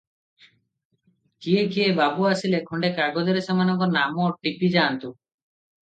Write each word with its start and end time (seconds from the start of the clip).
କିଏ 1.47 1.65
କିଏ 1.75 1.91
ବାବୁ 2.01 2.27
ଆସିଲେ, 2.31 2.63
ଖଣ୍ଡେ 2.71 2.91
କାଗଜରେ 2.99 3.47
ସେମାନଙ୍କ 3.49 3.93
ନାମ 3.99 4.31
ଟିପିଯାଆନ୍ତୁ।" 4.45 5.13